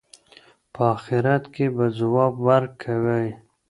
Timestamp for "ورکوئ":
2.47-3.27